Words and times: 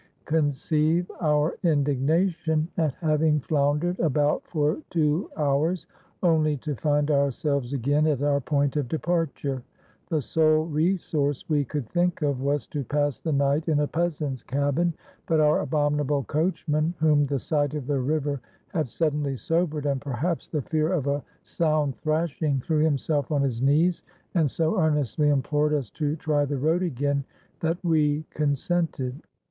Conceive 0.25 1.11
our 1.21 1.59
indignation 1.61 2.67
at 2.75 2.95
having 2.95 3.39
floundered 3.39 3.99
about 3.99 4.41
for 4.47 4.81
two 4.89 5.29
hours 5.37 5.85
only 6.23 6.57
to 6.57 6.73
find 6.77 7.11
ourselves 7.11 7.71
again 7.71 8.07
at 8.07 8.23
our 8.23 8.41
point 8.41 8.75
of 8.77 8.87
departure! 8.87 9.61
The 10.09 10.19
sole 10.23 10.65
resource 10.65 11.47
we 11.47 11.63
could 11.65 11.87
think 11.87 12.23
of 12.23 12.41
was 12.41 12.65
to 12.69 12.83
pass 12.83 13.21
the 13.21 13.31
night 13.31 13.69
in 13.69 13.79
a 13.81 13.87
peasant's 13.87 14.41
cabin, 14.41 14.95
but 15.27 15.39
our 15.39 15.59
abominable 15.61 16.23
coachman, 16.23 16.95
whom 16.99 17.27
the 17.27 17.37
sight 17.37 17.75
of 17.75 17.85
the 17.85 17.99
river 17.99 18.41
had 18.69 18.89
suddenly 18.89 19.35
sobered, 19.37 19.85
and, 19.85 20.01
perhaps, 20.01 20.49
the 20.49 20.63
fear 20.63 20.91
of 20.91 21.05
a 21.05 21.23
sound 21.43 21.95
thrashing, 21.97 22.59
threw 22.59 22.79
himself 22.79 23.31
on 23.31 23.43
his 23.43 23.61
knees, 23.61 24.01
and 24.33 24.49
so 24.49 24.79
earnestly 24.79 25.29
implored 25.29 25.73
us 25.75 25.91
to 25.91 26.15
try 26.15 26.43
the 26.43 26.57
road 26.57 26.81
again, 26.81 27.23
that 27.59 27.77
we 27.83 28.25
consented. 28.31 29.21